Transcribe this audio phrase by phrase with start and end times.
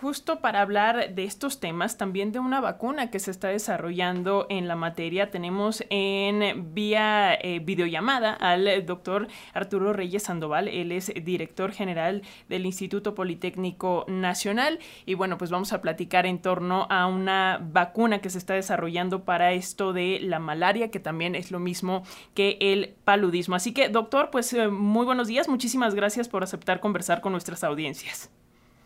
[0.00, 4.68] justo para hablar de estos temas, también de una vacuna que se está desarrollando en
[4.68, 10.68] la materia, tenemos en vía eh, videollamada al doctor Arturo Reyes Sandoval.
[10.68, 14.78] Él es director general del Instituto Politécnico Nacional.
[15.04, 19.24] Y bueno, pues vamos a platicar en torno a una vacuna que se está desarrollando
[19.24, 22.04] para esto de la malaria, que también es lo mismo
[22.34, 23.56] que el paludismo.
[23.56, 25.48] Así que, doctor, pues eh, muy buenos días.
[25.48, 28.30] Muchísimas gracias por aceptar conversar con nuestras audiencias.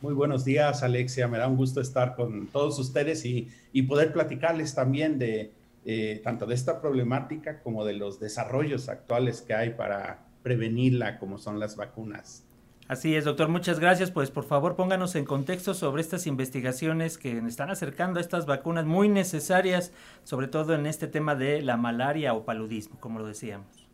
[0.03, 1.29] Muy buenos días, Alexia.
[1.29, 3.49] Me da un gusto estar con todos ustedes y,
[3.87, 5.53] poder platicarles también de
[5.85, 11.39] eh, tanto de esta problemática como de los desarrollos actuales que hay para prevenirla, como
[11.39, 12.45] son las vacunas.
[12.89, 13.49] Así es, doctor.
[13.49, 14.11] Muchas gracias.
[14.11, 18.85] Pues por favor pónganos en contexto sobre estas investigaciones que están acercando a estas vacunas
[18.85, 19.93] muy necesarias,
[20.25, 23.87] sobre todo en este tema de la malaria o paludismo, como lo decíamos.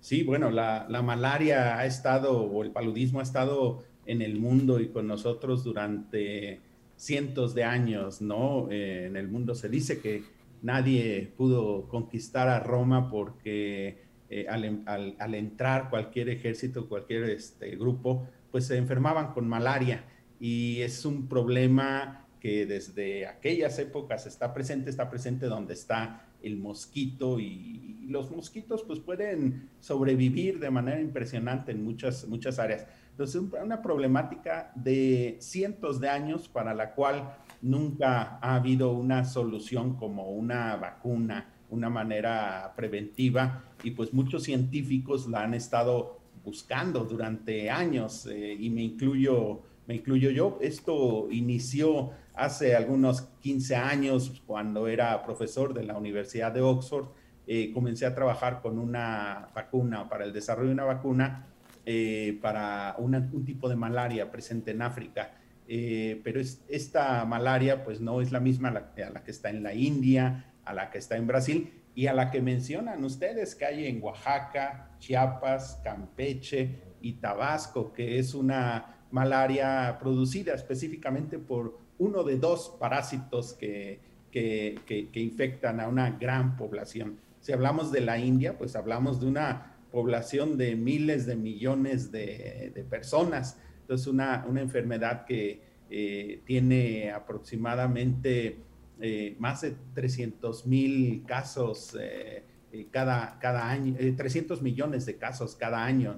[0.00, 4.80] Sí, bueno, la, la malaria ha estado, o el paludismo ha estado en el mundo
[4.80, 6.60] y con nosotros durante
[6.96, 8.68] cientos de años, ¿no?
[8.70, 10.24] Eh, en el mundo se dice que
[10.62, 13.98] nadie pudo conquistar a Roma porque
[14.30, 20.04] eh, al, entrar cualquier ejército, cualquier este, grupo, pues se enfermaban con malaria
[20.40, 26.56] y es un problema que desde aquellas épocas está presente, está presente donde está el
[26.56, 32.86] mosquito y, y los mosquitos pues pueden sobrevivir de manera impresionante en muchas, muchas áreas.
[33.18, 39.96] Entonces, una problemática de cientos de años para la cual nunca ha habido una solución
[39.96, 47.68] como una vacuna, una manera preventiva, y pues muchos científicos la han estado buscando durante
[47.70, 50.56] años, eh, y me incluyo, me incluyo yo.
[50.60, 57.08] Esto inició hace algunos 15 años, cuando era profesor de la Universidad de Oxford,
[57.48, 61.46] eh, comencé a trabajar con una vacuna, para el desarrollo de una vacuna
[61.90, 65.32] eh, para un tipo de malaria presente en África.
[65.66, 69.72] Eh, pero esta malaria pues no es la misma a la, que está en la
[69.72, 73.86] India, a la que está en Brasil y a la que mencionan ustedes que hay
[73.86, 82.36] en Oaxaca, Chiapas, Campeche y Tabasco, que es una malaria producida específicamente por uno de
[82.36, 83.98] dos parásitos que,
[84.30, 87.18] que, que infectan a una gran población.
[87.40, 92.86] Si hablamos de la India, pues hablamos de una población de miles de millones de,
[92.88, 93.60] personas.
[93.80, 98.58] Entonces, una, una enfermedad que eh, tiene aproximadamente
[99.00, 102.44] eh, más de 300 mil casos eh,
[102.90, 106.16] cada, cada año, 300 millones de casos cada año.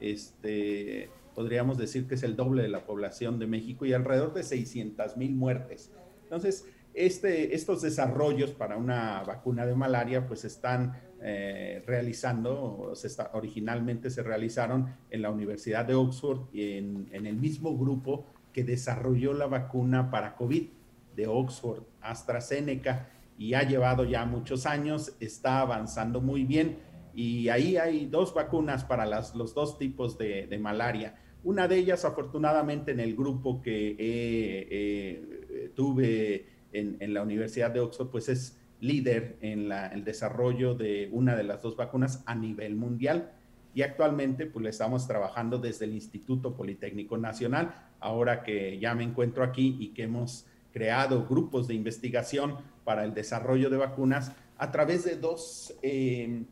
[0.00, 4.42] Este, podríamos decir que es el doble de la población de México y alrededor de
[4.42, 5.90] 600 mil muertes.
[6.24, 6.66] Entonces,
[7.06, 14.10] este, estos desarrollos para una vacuna de malaria pues están eh, realizando, se está, originalmente
[14.10, 19.46] se realizaron en la Universidad de Oxford, en, en el mismo grupo que desarrolló la
[19.46, 20.68] vacuna para COVID
[21.16, 26.78] de Oxford, AstraZeneca, y ha llevado ya muchos años, está avanzando muy bien,
[27.14, 31.16] y ahí hay dos vacunas para las, los dos tipos de, de malaria.
[31.44, 38.10] Una de ellas, afortunadamente, en el grupo que eh, tuve en, la Universidad de Oxford,
[38.10, 43.32] pues es líder en el desarrollo de una de las dos vacunas a nivel mundial.
[43.74, 49.04] Y actualmente pues le estamos trabajando desde el Instituto Politécnico Nacional, ahora que ya me
[49.04, 54.70] encuentro aquí y que hemos creado grupos de investigación para el desarrollo de vacunas a
[54.70, 56.46] través de dos, em,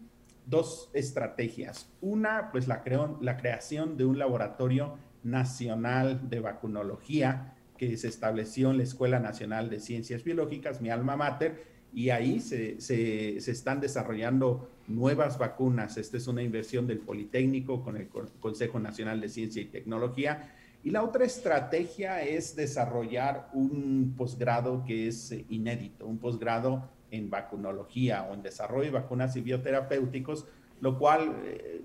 [0.47, 1.93] dos estrategias.
[2.01, 2.83] Una, pues la,
[3.21, 9.71] la creación de un laboratorio nacional de vacunología que se estableció en la Escuela Nacional
[9.71, 15.97] de Ciencias Biológicas, mi alma mater, y ahí se, se, están desarrollando nuevas vacunas.
[15.97, 20.53] Esta es una inversión del Politécnico con el Consejo Nacional de Ciencia y Tecnología.
[20.85, 28.25] Y la otra estrategia es desarrollar un posgrado que es inédito, un posgrado en vacunología
[28.31, 30.47] o en desarrollo de vacunas y bioterapéuticos,
[30.81, 31.81] lo cual eh,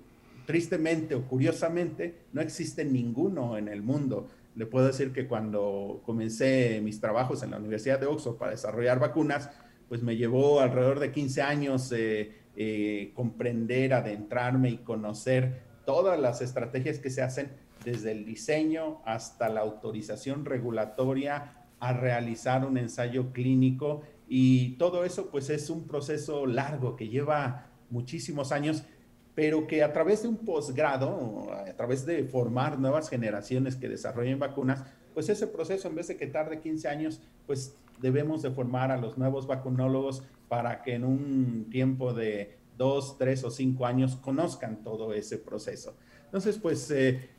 [0.46, 4.28] tristemente o curiosamente no existe ninguno en el mundo.
[4.54, 8.98] Le puedo decir que cuando comencé mis trabajos en la Universidad de Oxford para desarrollar
[8.98, 9.50] vacunas,
[9.88, 16.42] pues me llevó alrededor de 15 años eh, eh, comprender, adentrarme y conocer todas las
[16.42, 17.50] estrategias que se hacen
[17.84, 24.02] desde el diseño hasta la autorización regulatoria a realizar un ensayo clínico.
[24.28, 28.84] Y todo eso pues es un proceso largo que lleva muchísimos años,
[29.34, 34.38] pero que a través de un posgrado, a través de formar nuevas generaciones que desarrollen
[34.38, 34.84] vacunas,
[35.14, 38.96] pues ese proceso en vez de que tarde 15 años, pues debemos de formar a
[38.96, 44.82] los nuevos vacunólogos para que en un tiempo de dos, tres o cinco años conozcan
[44.82, 45.96] todo ese proceso.
[46.24, 46.90] Entonces, pues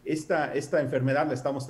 [0.06, 1.68] esta, esta enfermedad la estamos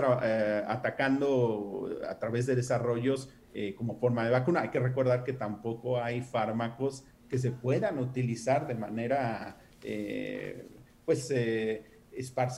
[0.68, 3.30] atacando a través de desarrollos
[3.78, 4.62] como forma de vacuna.
[4.62, 9.58] Hay que recordar que tampoco hay fármacos que se puedan utilizar de manera,
[11.06, 11.30] pues,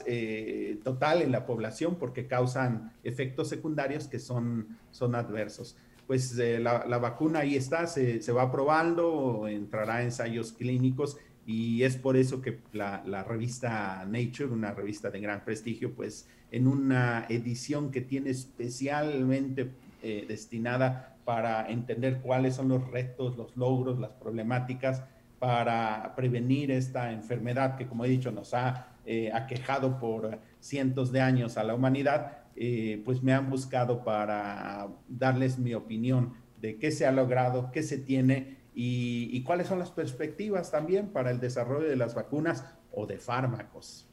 [0.05, 5.77] eh, total en la población porque causan efectos secundarios que son, son adversos.
[6.07, 11.17] Pues eh, la, vacuna ahí está, se, va probando, entrará a ensayos clínicos
[11.47, 16.67] y es por eso que la, revista Nature, una revista de gran prestigio, pues en
[16.67, 19.71] una edición que tiene especialmente
[20.03, 25.03] eh, destinada para entender cuáles son los retos, los logros, las problemáticas
[25.39, 31.21] para prevenir esta enfermedad que, como he dicho, nos ha eh, aquejado por cientos de
[31.21, 36.91] años a la humanidad, eh, pues me han buscado para darles mi opinión de qué
[36.91, 41.39] se ha logrado, qué se tiene y, y cuáles son las perspectivas también para el
[41.39, 44.09] desarrollo de las vacunas o de fármacos.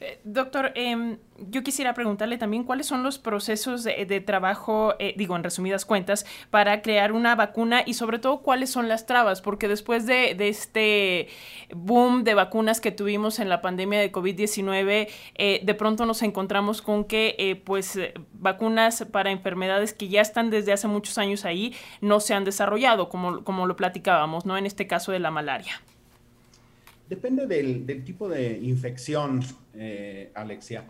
[0.00, 1.18] Eh, doctor, em,
[1.50, 6.26] yo quisiera preguntarle también cuáles son los procesos de, trabajo, eh, digo, en resumidas cuentas,
[6.50, 11.28] para crear una vacuna y sobre todo cuáles son las trabas, porque después de, este
[11.74, 16.82] boom de vacunas que tuvimos en la pandemia de COVID-19, eh, de pronto nos encontramos
[16.82, 17.98] con que, pues,
[18.32, 23.08] vacunas para enfermedades que ya están desde hace muchos años ahí no se han desarrollado,
[23.08, 24.56] como, como lo platicábamos, ¿no?
[24.56, 25.80] En este caso de la malaria.
[27.08, 29.40] Depende del, tipo de infección,
[29.74, 30.88] eh, Alexia.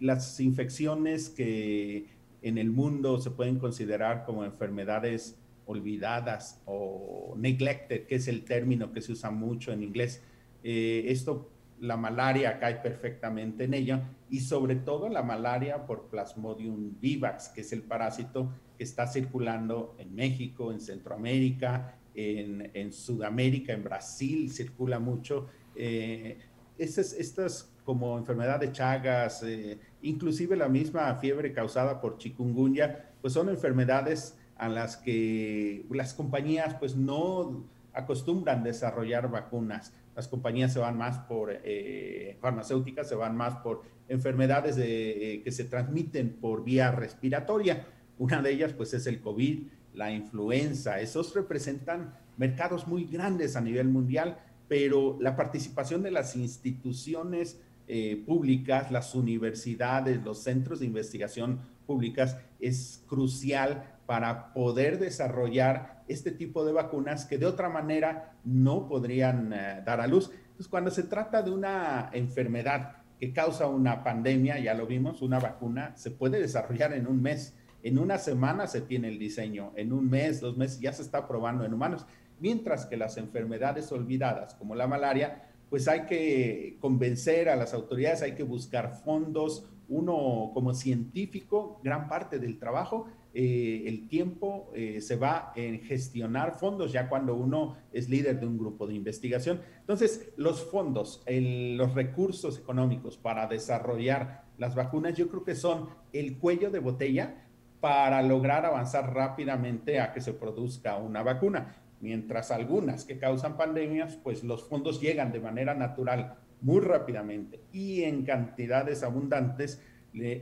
[0.00, 2.06] las infecciones que
[2.42, 8.92] en el mundo se pueden considerar como enfermedades olvidadas o neglected, que es el término
[8.92, 10.22] que se usa mucho en inglés.
[10.62, 11.50] Eh, esto,
[11.80, 17.62] la malaria cae perfectamente en ella y sobre todo la malaria por Plasmodium vivax, que
[17.62, 24.98] es el parásito que está circulando en México, en Centroamérica, en, Sudamérica, en Brasil circula
[24.98, 25.46] mucho.
[25.74, 26.38] Eh,
[26.78, 33.32] estas, estas, como enfermedad de Chagas, eh, inclusive la misma fiebre causada por chikungunya, pues
[33.32, 39.92] son enfermedades a las que las compañías pues no acostumbran desarrollar vacunas.
[40.16, 45.50] Las compañías se van más por eh, farmacéuticas, se van más por enfermedades de, que
[45.50, 47.86] se transmiten por vía respiratoria.
[48.18, 53.60] Una de ellas pues es el COVID, la influenza, esos representan mercados muy grandes a
[53.60, 54.38] nivel mundial,
[54.68, 62.38] pero la participación de las instituciones eh, públicas, las universidades, los centros de investigación públicas
[62.60, 69.52] es crucial para poder desarrollar este tipo de vacunas que de otra manera no podrían
[69.52, 70.30] eh, dar a luz.
[70.42, 75.38] Entonces, cuando se trata de una enfermedad que causa una pandemia, ya lo vimos, una
[75.38, 79.92] vacuna se puede desarrollar en un mes en una semana se tiene el diseño, en
[79.92, 82.06] un mes, dos meses ya se está probando en humanos,
[82.40, 88.22] mientras que las enfermedades olvidadas como la malaria, pues hay que convencer a las autoridades,
[88.22, 95.02] hay que buscar fondos, uno como científico, gran parte del trabajo, eh, el tiempo eh,
[95.02, 99.60] se va en gestionar fondos ya cuando uno es líder de un grupo de investigación.
[99.80, 106.38] Entonces, los fondos, los recursos económicos para desarrollar las vacunas, yo creo que son el
[106.38, 107.43] cuello de botella
[107.84, 111.76] para lograr avanzar rápidamente a que se produzca una vacuna.
[112.00, 118.04] Mientras algunas que causan pandemias, pues los fondos llegan de manera natural muy rápidamente y
[118.04, 119.82] en cantidades abundantes.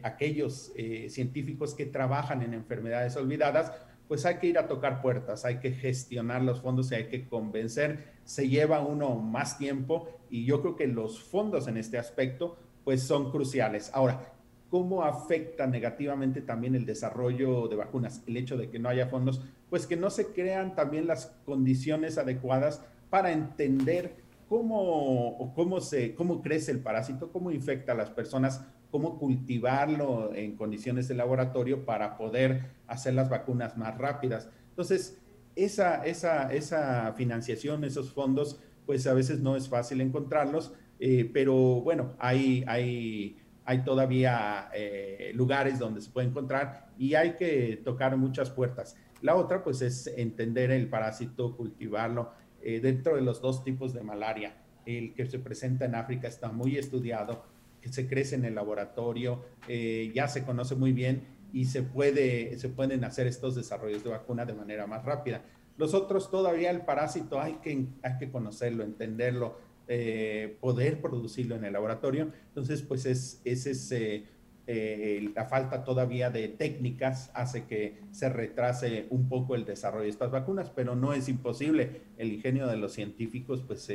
[0.05, 3.73] aquellos eh, científicos que trabajan en enfermedades olvidadas,
[4.07, 7.27] pues hay que ir a tocar puertas, hay que gestionar los fondos y hay que
[7.27, 8.13] convencer.
[8.23, 13.03] Se lleva uno más tiempo y yo creo que los fondos en este aspecto pues
[13.03, 13.91] son cruciales.
[13.93, 14.33] Ahora,
[14.73, 18.23] ¿Cómo afecta negativamente también el desarrollo de vacunas?
[18.27, 22.17] El hecho de que no haya fondos, pues que no se crean también las condiciones
[22.17, 24.15] adecuadas para entender
[24.49, 30.57] cómo, cómo, se, cómo crece el parásito, cómo infecta a las personas, cómo cultivarlo en
[30.57, 34.49] condiciones de laboratorio para poder hacer las vacunas más rápidas.
[34.71, 35.19] Entonces,
[35.55, 41.83] esa, esa, esa financiación, esos fondos, pues a veces no es fácil encontrarlos, eh, pero
[41.83, 48.17] bueno, hay, hay hay todavía eh, lugares donde se puede encontrar y hay que tocar
[48.17, 48.97] muchas puertas.
[49.21, 54.03] La otra, pues, es entender el parásito, cultivarlo eh, dentro de los dos tipos de
[54.03, 54.57] malaria.
[54.85, 57.45] El que se presenta en África está muy estudiado,
[57.81, 62.59] que se crece en el laboratorio, eh, ya se conoce muy bien y se, puede,
[62.59, 65.43] se pueden hacer estos desarrollos de vacuna de manera más rápida.
[65.77, 71.65] Los otros todavía el parásito hay que, hay que conocerlo, entenderlo, eh, poder producirlo en
[71.65, 72.31] el laboratorio.
[72.49, 79.29] Entonces, pues es, es eh, la falta todavía de técnicas hace que se retrase un
[79.29, 82.03] poco el desarrollo de estas vacunas, pero no es imposible.
[82.17, 83.93] El ingenio de los científicos pues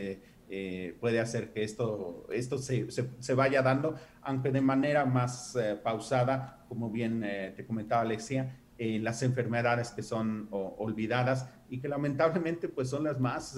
[1.00, 6.89] puede hacer que esto, esto se, se, vaya dando, aunque de manera más pausada, como
[6.89, 7.22] bien
[7.56, 13.58] te comentaba Alexia, las enfermedades que son olvidadas y que lamentablemente pues son las más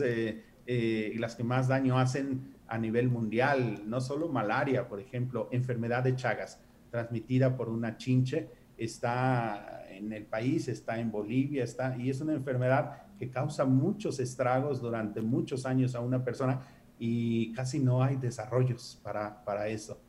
[0.74, 6.04] y las que más daño hacen a nivel mundial, no solo malaria, por ejemplo, enfermedad
[6.04, 6.60] de Chagas
[6.92, 12.34] transmitida por una chinche, está en el país, está en Bolivia, está, y es una
[12.34, 16.62] enfermedad que causa muchos estragos durante muchos años a una persona
[16.98, 20.00] y casi no hay desarrollos para, para eso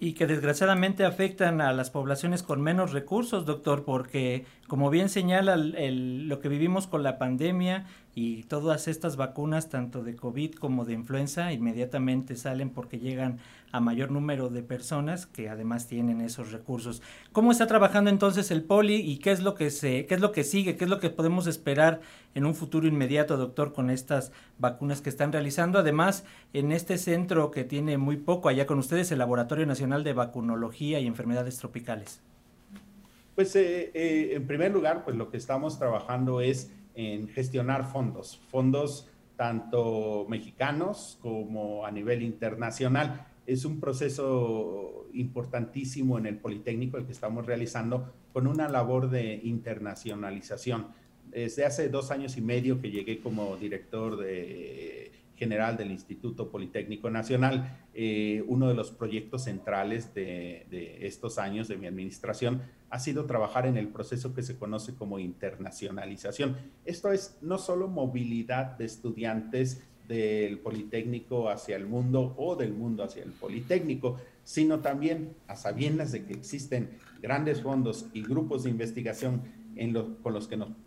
[0.00, 5.56] y que desgraciadamente afectan a las poblaciones con menos recursos, doctor, porque como bien señala
[5.56, 10.94] lo que vivimos con la pandemia y todas estas vacunas, tanto de COVID como de
[10.94, 13.38] influenza, inmediatamente salen porque llegan
[13.72, 17.02] a mayor número de personas que además tienen esos recursos.
[17.32, 20.32] ¿Cómo está trabajando entonces el Poli y qué es lo que se, qué es lo
[20.32, 22.00] que sigue, qué es lo que podemos esperar
[22.34, 25.78] en un futuro inmediato, doctor, con estas vacunas que están realizando?
[25.78, 30.12] Además, en este centro que tiene muy poco allá con ustedes, el Laboratorio Nacional de
[30.14, 32.22] Vacunología y Enfermedades Tropicales.
[33.34, 38.40] Pues eh, eh, en primer lugar, pues lo que estamos trabajando es en gestionar fondos,
[38.50, 43.24] fondos tanto mexicanos como a nivel internacional.
[43.48, 49.40] Es un proceso importantísimo en el Politécnico el que estamos realizando con una labor de
[49.42, 50.88] internacionalización.
[51.30, 54.22] Desde hace dos años y medio que llegué como director
[55.38, 61.76] general del Instituto Politécnico Nacional, eh, uno de los proyectos centrales de, estos años de
[61.76, 66.56] mi administración ha sido trabajar en el proceso que se conoce como internacionalización.
[66.84, 73.04] Esto es no solo movilidad de estudiantes del Politécnico hacia el mundo o del mundo
[73.04, 78.70] hacia el Politécnico, sino también a sabiendas de que existen grandes fondos y grupos de
[78.70, 79.42] investigación
[80.22, 80.34] con,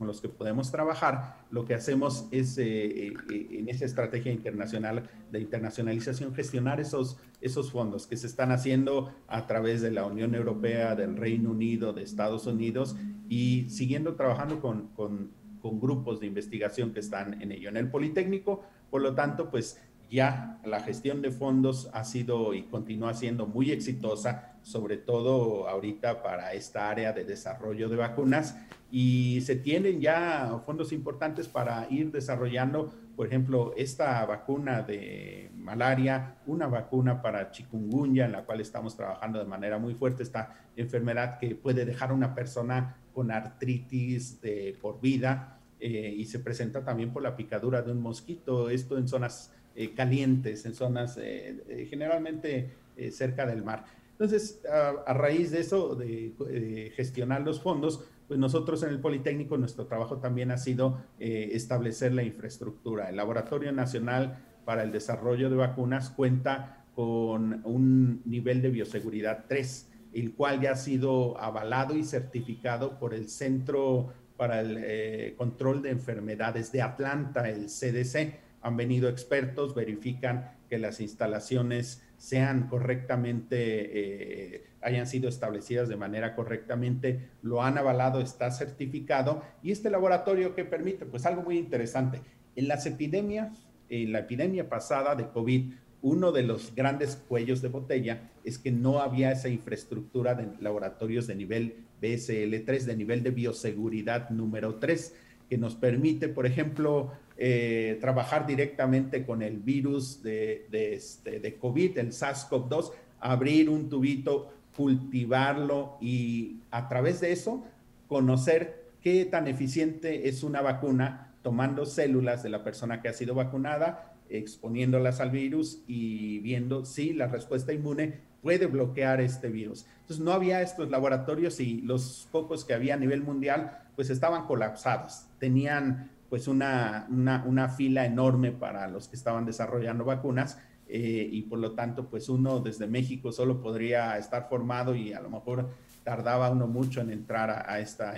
[0.07, 5.39] los que podemos trabajar, lo que hacemos es eh, eh, en esa estrategia internacional de
[5.39, 10.95] internacionalización gestionar esos, esos fondos que se están haciendo a través de la Unión Europea,
[10.95, 12.97] del Reino Unido, de Estados Unidos
[13.29, 17.69] y siguiendo trabajando con, con grupos de investigación que están en ello.
[17.69, 22.63] En el Politécnico, por lo tanto, pues ya la gestión de fondos ha sido y
[22.63, 28.57] continúa siendo muy exitosa, sobre todo ahorita para esta área de desarrollo de vacunas
[28.91, 36.37] y se tienen ya fondos importantes para ir desarrollando, por ejemplo, esta vacuna de malaria,
[36.47, 41.37] una vacuna para chikungunya, en la cual estamos trabajando de manera muy fuerte, esta enfermedad
[41.39, 46.83] que puede dejar a una persona con artritis de por vida eh, y se presenta
[46.83, 51.87] también por la picadura de un mosquito, esto en zonas eh, calientes, en zonas eh,
[51.89, 52.73] generalmente
[53.11, 53.85] cerca del mar.
[54.11, 59.87] Entonces, a, raíz de eso, de gestionar los fondos, pues nosotros en el Politécnico nuestro
[59.87, 63.09] trabajo también ha sido eh, establecer la infraestructura.
[63.09, 69.91] El Laboratorio Nacional para el Desarrollo de Vacunas cuenta con un nivel de bioseguridad 3,
[70.13, 75.81] el cual ya ha sido avalado y certificado por el Centro para el eh, Control
[75.81, 78.39] de Enfermedades de Atlanta, el CDC.
[78.61, 86.35] Han venido expertos, verifican que las instalaciones sean correctamente, eh, hayan sido establecidas de manera
[86.35, 89.41] correctamente, lo han avalado, está certificado.
[89.63, 92.21] Y este laboratorio que permite, pues algo muy interesante,
[92.55, 95.73] en las epidemias, en la epidemia pasada de COVID,
[96.03, 101.25] uno de los grandes cuellos de botella es que no había esa infraestructura de laboratorios
[101.25, 105.15] de nivel BSL3, de nivel de bioseguridad número 3,
[105.49, 111.55] que nos permite, por ejemplo, eh, trabajar directamente con el virus de, de, este, de
[111.55, 117.63] COVID, el SARS-CoV-2, abrir un tubito, cultivarlo y a través de eso
[118.07, 123.33] conocer qué tan eficiente es una vacuna tomando células de la persona que ha sido
[123.33, 129.87] vacunada, exponiéndolas al virus y viendo si la respuesta inmune puede bloquear este virus.
[130.01, 134.45] Entonces no había estos laboratorios y los pocos que había a nivel mundial pues estaban
[134.45, 140.57] colapsados, tenían pues una, una, fila enorme para los que estaban desarrollando vacunas
[140.87, 145.19] eh, y por lo tanto pues uno desde México solo podría estar formado y a
[145.19, 145.71] lo mejor
[146.05, 148.13] tardaba uno mucho en entrar a, esta,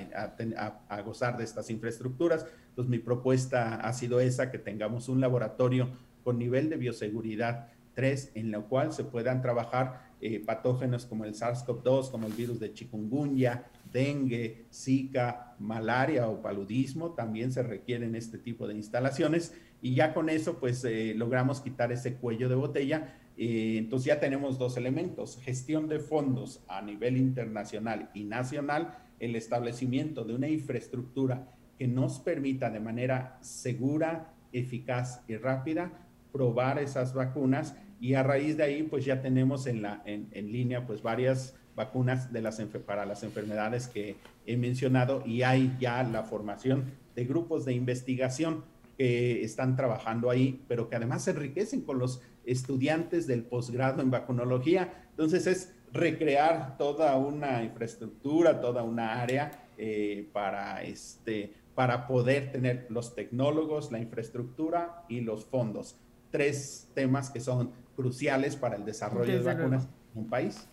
[0.89, 2.45] a, gozar de estas infraestructuras.
[2.69, 5.89] Entonces mi propuesta ha sido esa, que tengamos un laboratorio
[6.23, 11.33] con nivel de bioseguridad 3 en lo cual se puedan trabajar eh, patógenos como el
[11.33, 18.37] SARS-CoV-2, como el virus de chikungunya, dengue, zika, malaria o paludismo, también se requieren este
[18.37, 23.19] tipo de instalaciones y ya con eso pues eh, logramos quitar ese cuello de botella.
[23.37, 29.35] Eh, entonces ya tenemos dos elementos, gestión de fondos a nivel internacional y nacional, el
[29.35, 31.47] establecimiento de una infraestructura
[31.77, 38.57] que nos permita de manera segura, eficaz y rápida probar esas vacunas y a raíz
[38.57, 43.05] de ahí pues ya tenemos en, la, en, línea pues varias vacunas de las, para
[43.05, 44.15] las enfermedades que
[44.45, 48.63] he mencionado y hay ya la formación de grupos de investigación
[48.97, 54.11] que están trabajando ahí, pero que además se enriquecen con los estudiantes del posgrado en
[54.11, 55.07] vacunología.
[55.11, 62.87] Entonces es recrear toda una infraestructura, toda una área eh, para, este, para poder tener
[62.89, 65.95] los tecnólogos, la infraestructura y los fondos.
[66.31, 70.67] Tres temas que son cruciales para el desarrollo de vacunas en un país.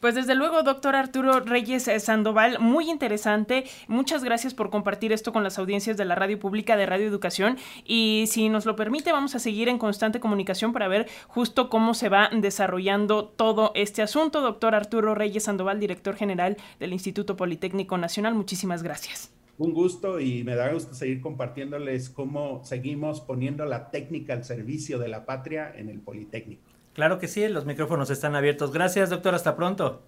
[0.00, 3.64] Pues desde luego, doctor Arturo Reyes eh, Sandoval, muy interesante.
[3.88, 7.58] Muchas gracias por compartir esto con las audiencias de la radio pública de Radio Educación.
[7.84, 11.94] Y si nos lo permite, vamos a seguir en constante comunicación para ver justo cómo
[11.94, 14.40] se va desarrollando todo este asunto.
[14.40, 19.32] Doctor Arturo Reyes Sandoval, director general del Instituto Politécnico Nacional, muchísimas gracias.
[19.58, 24.98] Un gusto y me da gusto seguir compartiéndoles cómo seguimos poniendo la técnica al servicio
[24.98, 26.69] de la patria en el Politécnico.
[27.00, 28.72] Claro que sí, los micrófonos están abiertos.
[28.72, 29.34] Gracias, doctor.
[29.34, 30.02] Hasta pronto.